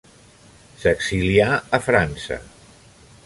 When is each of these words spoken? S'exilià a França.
S'exilià 0.83 1.49
a 1.79 1.81
França. 1.89 2.41